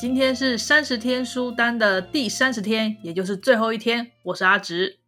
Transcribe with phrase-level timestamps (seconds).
[0.00, 4.12] 今天是三十天书单的第三十天，也就是最后一天。
[4.22, 5.00] 我是阿直，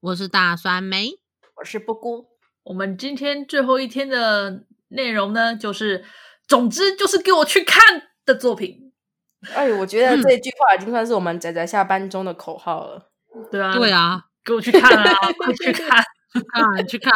[0.00, 1.12] 我是大酸梅，
[1.54, 2.26] 我是布姑。
[2.64, 6.04] 我们今天最后一天的内容呢，就是
[6.48, 8.92] 总之就是给我去看的作品。
[9.54, 13.10] 哎，我觉得这句话已经算是我们仔仔下班中的口号了。
[13.36, 16.04] 嗯、对啊，对啊，给我去看啊， 快去看。
[16.50, 17.12] 啊，去看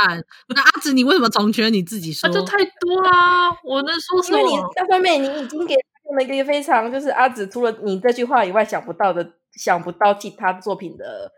[0.48, 2.28] 那阿紫，你为什么总觉得你自己说？
[2.28, 4.38] 啊、就太多啦，我能说什么？
[4.38, 5.74] 因为你在外面，你已经给
[6.14, 11.32] 了一个非常就是阿紫除了你这句话以外想不到的，想不到其他作品的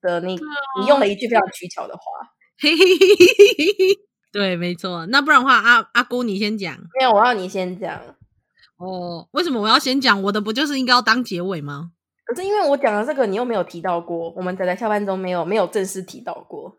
[0.00, 0.34] 的你，
[0.80, 2.02] 你用了一句非常取巧的话。
[2.60, 3.98] 嘿嘿嘿嘿嘿，
[4.32, 5.06] 对，没错。
[5.06, 6.76] 那不然的话，阿阿姑你先讲。
[6.98, 8.00] 没有，我要你先讲。
[8.78, 10.20] 哦，为什么我要先讲？
[10.24, 11.92] 我的不就是应该要当结尾吗？
[12.24, 16.76] 可是因为我讲的这个，你又没有提到过，我们仔仔下班中没有没有正式提到过。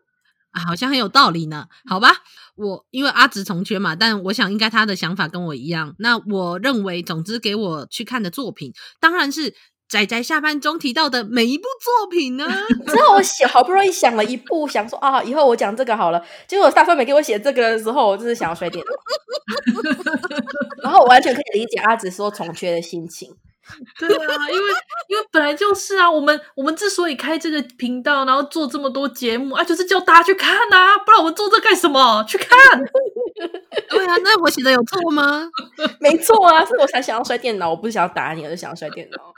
[0.52, 1.66] 啊，好像很有道理呢。
[1.88, 2.08] 好吧，
[2.56, 5.94] 我因为阿直从缺嘛，但我想应该他的想法跟我一样。
[5.98, 9.54] 那我认为，总之给我去看的作品，当然是
[9.88, 12.46] 仔仔下班中提到的每一部作品呢。
[12.86, 16.24] 之后我写好不容易想了一部，想说啊，以后我讲这个好了。
[16.46, 18.84] 结果大分没给我写这个的时候，我就是想要摔点。
[20.82, 23.30] 然后我完全可以理解阿直说从缺的心情。
[23.98, 24.68] 对啊，因为
[25.08, 32.24] 因为本来就是啊，我们我们之所以开这个频道，然后做这么多节目啊，就是叫大家去看啊，不然我们做这干什么？
[32.28, 32.48] 去看。
[33.88, 35.48] 对啊，那我写的有错吗？
[36.00, 39.32] 没错啊，所以我才想要摔电脑，我不是想要打你，而是想要摔电脑，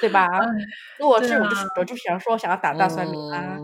[0.00, 0.26] 对吧？
[0.98, 3.56] 如果是我就我就想说想要打大酸民啊，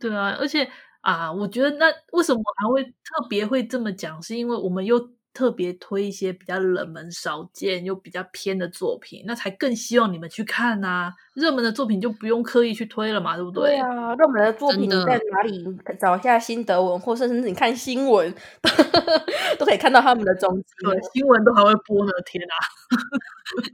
[0.00, 0.68] 对啊，而且
[1.00, 4.98] 啊，我觉得那为什么我还会特别会这么讲，是因为我们又。
[5.34, 11.12] 特别推一些比较冷门、少见又比较偏的作品，那才更希望你们去看呐、啊。
[11.34, 13.68] 热门的作品就不用刻意去推了嘛，对不对？
[13.70, 15.64] 对啊，热门的作品你在哪里
[16.00, 18.34] 找一下新德文，或甚至你看新闻，
[19.58, 20.64] 都可以看到他们的踪迹。
[20.84, 22.54] 对，新闻都还会播呢，天哪！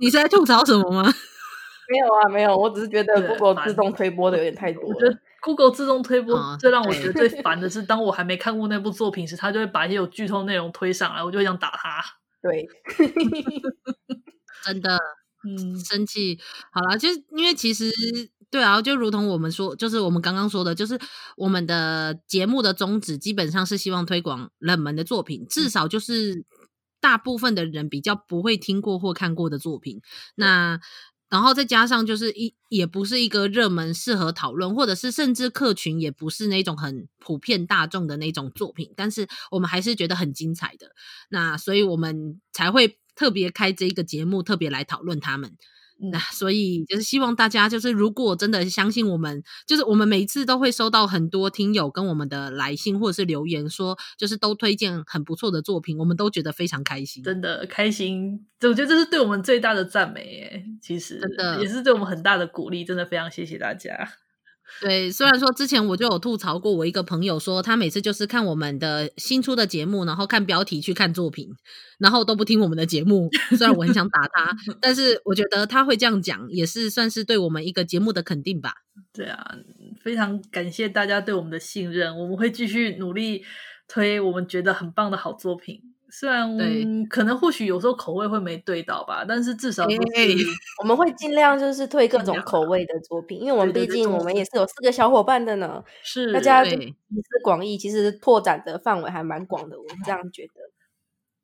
[0.01, 1.11] 你是在吐槽什么吗？
[1.89, 5.19] 没有啊，没有，我只是觉得 Google 自动推播的有点太多了。
[5.43, 12.03] Google 自动推播，最让我觉得最烦的是，当我还没看过那部作品时，他就会把一些有剧透内容推上来，我就会想打他。
[12.41, 12.67] 对，
[14.65, 14.99] 真的，
[15.47, 16.39] 嗯，生气。
[16.73, 17.91] 好了，就因为其实
[18.51, 20.99] 对啊，就如同我们说，就是我们刚刚说的，就是
[21.37, 26.45] 我们的节目的宗旨基本上是希望推广冷门的作品，至少就是
[27.01, 30.01] 大部分的人比较不会听过或看过的作品。
[30.37, 30.81] 那
[31.35, 40.93] 然后再加上就是一也不是一个热门适合讨论，或者是甚至客群也不是那种很普遍大众的那种作品，但是我们还是觉得很精彩的，
[41.31, 45.57] 那所以我们才会特别开这个节目，特别来讨论他们。
[46.11, 58.47] 那所以就是希望大家就是如果真的相信我们，就是我们每一次都会收到很多听友跟我们的来信或者是留言说，就是都推荐很不错的作品，我们都觉得非常开心，真的开心。
[58.63, 64.09] 我觉得这是对我们最大的赞美耶，其实真的也是对我们很大的鼓励，真的非常谢谢大家。
[64.81, 71.49] 对，虽然说之前我就有吐槽过，我一个朋友说他每次就是看我们的新出的节目，然后看标题去看作品，
[71.99, 73.31] 然后都不听我们的节目。
[73.57, 78.75] 虽然我很想打他， 但是我觉得他会这样讲，也是算是对我们一个节目的肯定吧。
[79.13, 79.55] 对啊，
[80.03, 83.45] 非常感谢大家对我们的信任，我们会继续努力
[83.87, 85.94] 推我们觉得很棒的好作品。
[86.17, 89.97] 虽然对可能或许有时候口味会没对到吧，但是至少是
[90.81, 100.53] 我们会尽量就是推各种口味的作品，因为我们毕竟我们也是有四个小伙伴的呢，是大家集思广益，其实拓展的范围还蛮广的，我们这样觉得。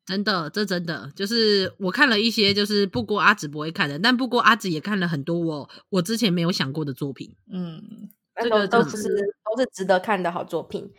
[0.06, 7.34] 真的，这真的就是我看了一些，就是不过阿紫不会看的，但不过阿紫也看了很多我我之前没有想过的作品。
[7.52, 8.08] 嗯，
[8.40, 10.92] 这个都是都是值得看的好作品，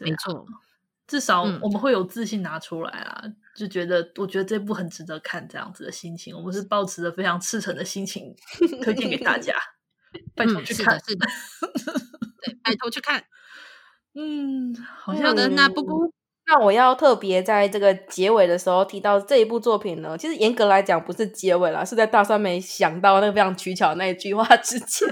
[0.00, 0.46] 没错。
[1.08, 8.36] 至少我们会有自信拿出来啊，嗯、就觉得我觉得这部很值得看，这样子的心情，我们是抱持着非常赤诚的心情
[8.82, 9.54] 推荐给大家，
[10.36, 11.26] 拜托去看，是的，
[11.78, 12.00] 是 的
[12.44, 13.24] 对，拜托去看。
[14.14, 15.48] 嗯，好像的。
[15.48, 16.12] 那布姑，
[16.50, 25.06] 那我要特别在这个结尾的时候提到这一部作品呢，其实严格来讲不是结尾啦，是在大酸梅想到那个非常取巧的那一句话之前。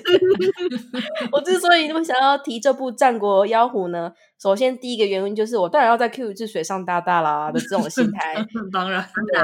[1.31, 4.11] 我之所以那么想要提这部《战国妖狐》呢，
[4.41, 8.35] 首先第一个原因就是我当然要再 cue 一次水上大大啦的这种心态。
[8.73, 9.41] 当然，对，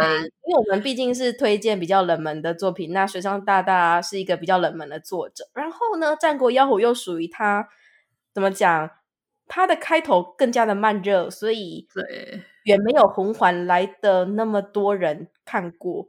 [0.46, 7.68] 因为我们毕竟是推荐比较冷门的作品，那水上大大是一个比较冷门的作者，然后呢，《战国妖狐》又属于他
[8.32, 8.88] 怎么讲？
[9.54, 16.08] 它的开头更加的慢热，所以对远没有红环来的那么多人看过。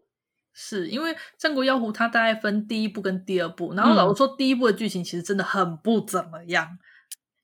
[0.53, 6.65] 是因为《战国妖狐》它大概分第一部跟第二部，然后老实说，第一部的剧情其实真的很不怎么样。
[6.71, 6.79] 嗯、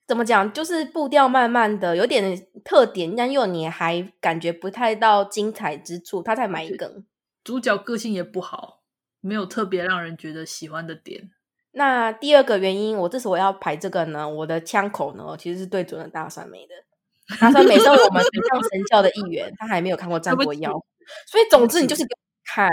[0.06, 0.50] 怎么讲？
[0.50, 7.04] 就是步调慢慢的，有点特点，但又你还感觉不太到精彩之处，他才埋一梗。
[7.44, 8.80] 主角个性也不好，
[9.20, 11.30] 没有特别让人觉得喜欢的点。
[11.72, 16.74] 那第二个原因，我之所以要排这个呢，我的枪口呢，其实是对准了大蒜梅的。
[17.40, 20.70] 大蒜梅是我们神教神教的一员，他还没有看过《战国妖》，
[21.30, 22.70] 所以总之你就是给我看。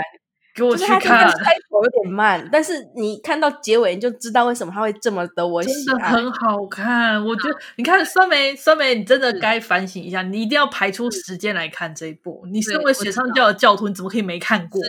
[0.58, 5.76] 给我去看，就是他开头有点慢，但是你看到结尾，你就知道为什么他会这么的我喜欢。
[5.86, 12.44] 真的很好看，我觉得你看酸梅，酸梅，你真的该反省一下，你一定要排出时间来看这一部。
[12.50, 14.82] 你身为雪上教的教徒，你怎么可以没看过？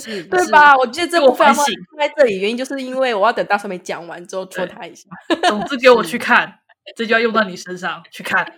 [0.00, 0.74] 是，对吧？
[0.76, 1.64] 我觉得这部反省
[1.98, 5.08] 在这里原因，就是因为我要等大酸梅讲完之后戳他一下。
[5.48, 6.60] 总之，给我去看，
[6.96, 8.44] 这就要用到你身上去看。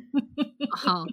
[0.76, 1.04] 好。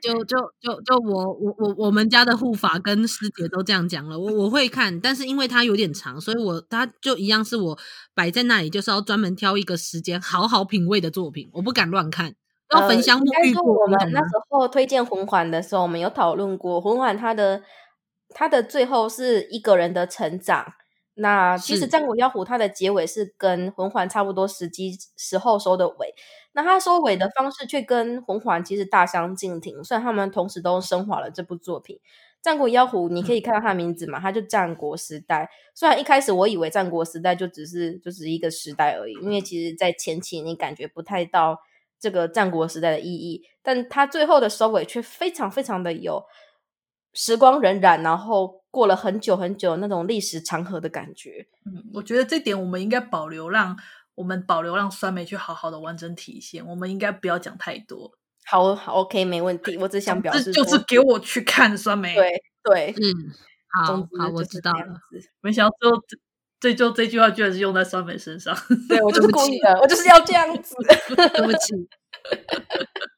[0.00, 7.78] 就就就就我我我我们家的护法跟师姐都这样讲了，我我会看，但是因为它有点长，所以我它就一样是我
[8.14, 12.34] 摆在那里，就是要专门挑一个时间好好品味的作品，我不敢乱看，
[12.74, 13.82] 要焚香沐浴过。
[13.82, 17.62] 我们那时候推荐魂环的时候，我们有讨论过魂环，它的
[18.30, 20.64] 它的最后是一个人的成长。
[21.18, 26.14] 那其实战国妖狐它的结尾是跟魂环差不多时机时候收的尾。
[26.52, 31.98] 那它收尾的方式却跟魂环其实大相径庭，虽然他们同时都升华了这部作品。
[32.42, 35.50] 战国妖狐，你可以看到它的名字嘛，它就战国时代。
[35.74, 41.58] 虽然一开始我以为战国时代就只是就是一个时代而已，因为其实在前期你感觉不太到
[41.98, 46.22] 这个战国时代的意义，但它最后的收尾却非常非常的有
[47.16, 51.48] 时光荏苒，然后过了很久很久那种历史长河的感觉。
[51.64, 53.76] 嗯，我觉得这点我们应该保留让。
[54.16, 58.10] 我们保留让酸梅去好好的完整体现，我们应该不要讲太多。
[58.46, 59.76] 好，好，OK，没问题。
[59.76, 62.14] 我只想表示，就是给我去看酸梅。
[62.14, 63.12] 对对，嗯，
[63.84, 64.98] 好好，我知道了。
[65.42, 66.16] 没想到最后这
[66.58, 68.56] 这就这句话居然是用在酸梅身上。
[68.88, 70.74] 对，我 就是故意的，我就是要这样子。
[71.14, 71.74] 对不起。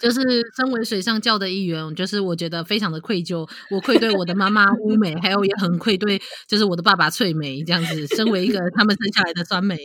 [0.00, 0.20] 就是
[0.56, 8.06] 身为水上教的一员，就是我觉得非常的愧疚，我愧对我的妈妈乌美，还有也很愧对，就是我的爸爸翠梅这样子。
[8.14, 9.76] 身为一个他们生下来的酸梅，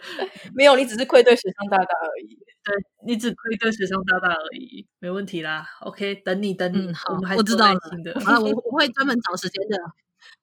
[0.54, 2.38] 没有，你只是愧对水上大大而已。
[2.64, 2.74] 对，
[3.06, 5.66] 你只愧对水上大大而已，没问题啦。
[5.80, 7.78] OK，等你，等你，嗯、好，我，我知道了。
[8.24, 9.76] 啊，我我会专门找时间的，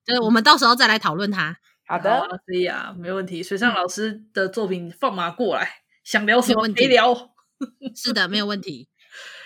[0.06, 1.58] 就是我们到时候再来讨论它。
[1.86, 3.44] 好的，可以啊，没问题。
[3.44, 5.68] 水上老师的作品放马过来，
[6.04, 7.33] 想聊什么可以聊。
[7.96, 8.90] 是的，没有问题。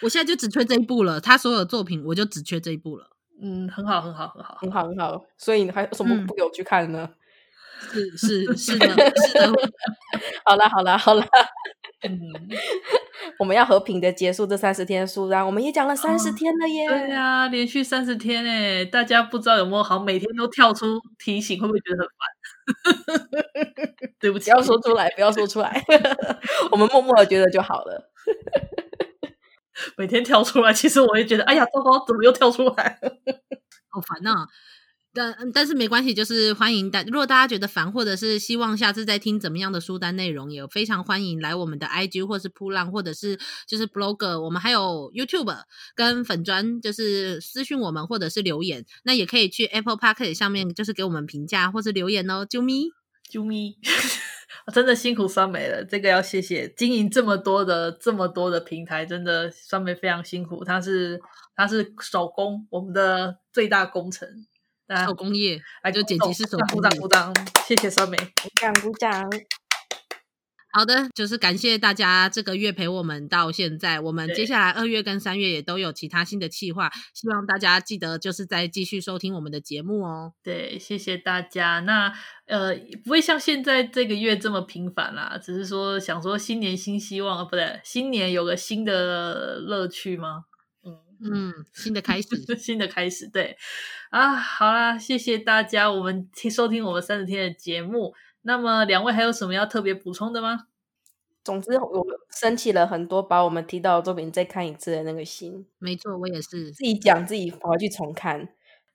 [0.01, 3.09] 我现在就只缺这一部了，他所有的作品我就只缺这一部了。
[3.42, 5.25] 嗯，很好，很好，很好，很好，很好。
[5.38, 7.09] 所以你还有什么不给我去看呢？
[7.94, 8.88] 嗯、是是是的，
[9.27, 9.54] 是的。
[10.45, 11.27] 好啦，好啦，好啦。
[12.01, 12.18] 嗯，
[13.39, 15.45] 我们要和平的结束这三十天的书单。
[15.45, 16.88] 我们也讲了三十天了耶。
[16.88, 23.47] 哦、对呀、啊，连续三十天哎，大家不知道有没有好，每天都跳出提醒，会不会觉得很烦？
[24.27, 25.81] 对不起，不要说出来，不要说出来，
[26.69, 28.12] 我们默默的觉得就好了。
[29.95, 33.12] 每天跳出来，其实我也觉得，哎呀，糟糕，怎么又跳出来了？
[33.89, 34.47] 好烦啊！
[35.13, 37.01] 但但是没关系，就是欢迎大。
[37.03, 45.55] 如果大家觉得烦，或者是希望下次再听怎么样的书单内容，也非常欢迎来我们的 IG 或是扑浪，或者是就是 Blogger，我们还有 YouTube
[45.96, 48.86] 跟粉专，就是私讯我们或者是留言。
[49.03, 52.46] 那也可以去 Apple Podcast 上面，就是给我们评价或是留言哦。
[52.46, 52.89] 啾咪
[53.29, 53.77] 啾咪，
[54.74, 61.19] 真的辛苦酸梅了，这个要谢谢经营这么多的这么多的平台，真的酸梅非常辛苦，他是
[61.55, 64.27] 他是手工，我们的最大工程。
[65.05, 67.34] 手工业，来就剪辑是手鼓掌鼓掌，
[67.65, 69.29] 谢谢酸梅，鼓掌鼓掌。
[70.77, 80.34] 好的，就是感谢大家这个月陪我们到现在，我们接下来二月跟三月也都有其他新的计划，希望大家记得就是再继续收听我们的节目哦。
[80.43, 81.79] 对，谢谢大家。
[81.79, 82.13] 那
[82.46, 90.43] 呃，不会像现在这个月这么频繁啦，只是说想说新年新希望，不对，新年有个新的乐趣吗？
[91.19, 93.57] 嗯，新的开始， 新的开始，对
[94.12, 98.13] 啊，好啦，谢谢大家，我们听收听我们三十天的节目。
[98.48, 100.68] 那么两位还有什么要特别补充的吗？
[101.44, 105.66] 总之，我升起了很多把我们提到的作品再看一次的那个心。
[105.80, 108.48] 没错，我也是自己讲自己跑去重看。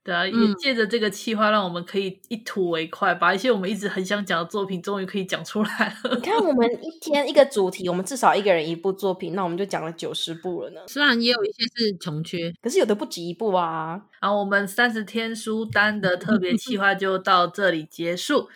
[0.02, 6.14] 对啊，也借着这个计划，让我们可以一吐为快，把一些我们一直很想讲的作品，终于可以讲出来了。
[6.14, 10.80] 你看，我们一天一个主题，我们至少一个人一部作品，那我们就讲了九十部了呢。
[10.88, 14.02] 虽然也有一些是穷缺，可是有的不止一部啊。
[14.21, 18.49] 然后我们三十天书单的特别计划就到这里结束。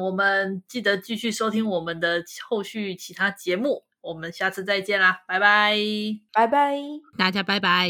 [0.00, 3.84] 我们记得继续收听我们的后续其他节目。
[4.00, 5.76] 我们下次再见啦，拜拜，
[6.32, 6.76] 拜拜，
[7.16, 7.88] 大家拜拜。